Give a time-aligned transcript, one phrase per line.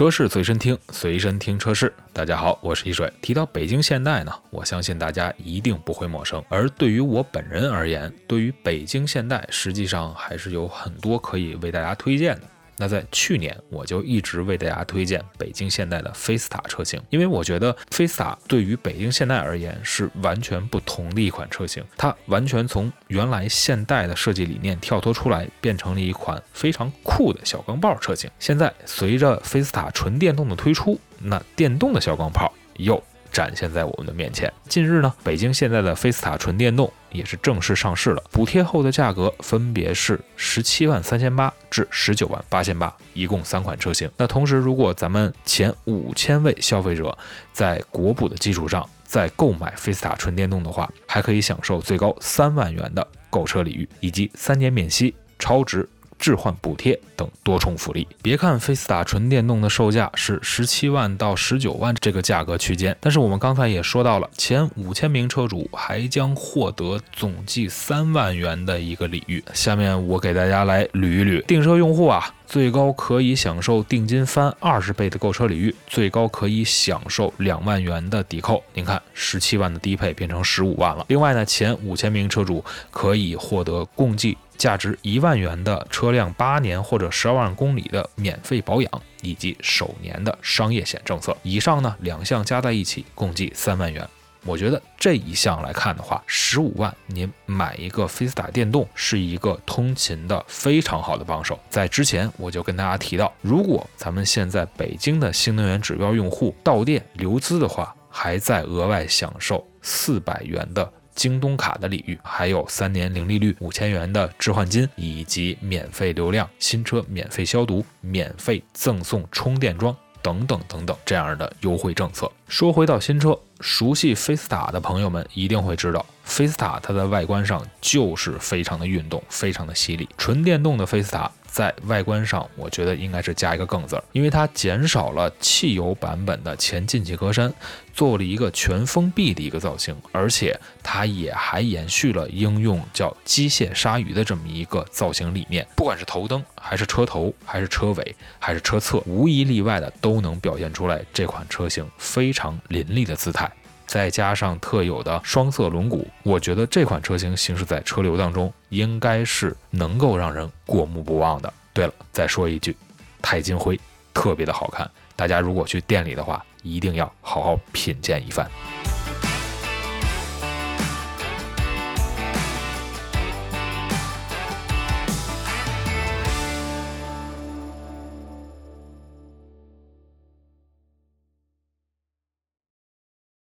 [0.00, 1.92] 车市随身听，随身听车市。
[2.14, 3.12] 大家好，我是一水。
[3.20, 6.42] 提到北京现代呢，我相信大家一定不会陌生。
[6.48, 12.44] 而对于我本人而言，对于北京现代，实际上还是有很多可以为大家推荐的。
[12.80, 28.30] 那在去年，我就一直为大家推荐北京现代的菲斯塔车型，因为我觉得菲斯塔对于北京现代而言是完全不同的一款车型，它完全从原来现代的设计理念跳脱出来，变成了一款非常酷的小钢炮车型。
[28.38, 33.02] 现在随着菲斯塔纯电动的推出，那电动的小钢炮又。
[33.30, 34.52] 展现在我们的面前。
[34.68, 44.10] 近日呢，北京现在的菲斯塔纯电动也是正式上市了，补贴后的价格分别是十七万三千八至十九万八千八，一共三款车型。
[44.16, 47.16] 那同时，如果咱们前五千位消费者
[47.52, 55.88] 在国补的基础上再购买菲斯塔纯电动的话，还可以享受最高三万元的购车礼遇，以及三年免息、超值。
[56.20, 58.06] 置换补贴等多重福利。
[58.22, 69.42] 别看菲斯塔纯电动的售价是十七万到十九万这个价格区间，但是我们刚才也说到了，前五千名车主还将获得总计三万元的一个礼遇。
[69.54, 78.62] 下面我给大家来捋一捋，订车用户啊，最高可以享受定金翻二十倍的购车礼遇，最高可以享受两万元的抵扣。
[78.74, 81.04] 您看，十七万的低配变成十五万了。
[81.08, 84.36] 另外呢，前五千名车主可以获得共计。
[84.60, 94.06] 价值一万元的车辆八年或者十二万公里的免费保养，以及首年的商业险政策，以上呢两项加在一起共计三万元。
[94.44, 101.58] 我觉得这一项来看的话，十五万您买一个菲斯塔电动是一个通勤的非常好的帮手。
[101.70, 110.92] 在之前我就跟大家提到，如果咱们现在北京的新能源指标用户到店留资的话，还在额外享受四百元的。
[111.20, 122.32] 京东卡的礼遇，还有三年零利率、五千元的置换金，以及免费流量、新车免费消毒、免费赠送充电桩等等等等这样的优惠政策。
[122.48, 130.08] 说回到新车，熟悉菲斯塔的朋友们一定会知道，菲斯塔它在外观上就是非常的运动，非常的犀利。
[130.16, 131.30] 纯电动的菲斯塔。
[131.50, 137.52] 在外观上，我觉得应该是加一个“更”字儿，因为它减少了汽油版本的前进气格栅，
[137.92, 145.66] 做了一个全封闭的一个造型，而且它也还延续了应用叫机械鲨鱼的这么一个造型理念。
[145.74, 153.50] 不管是头灯，还是车头，还是车尾，还是车侧，无一例外的都能表现出来这款车型非常凌厉的姿态。
[153.90, 161.52] 再加上特有的双色轮毂，我觉得这款车型行驶在车流当中，应该是能够让人过目不忘的。
[161.72, 162.76] 对了，再说一句，
[163.20, 163.76] 钛金灰
[164.14, 168.48] 特别的好看，大家如果去店里的话，一定要好好品鉴一番。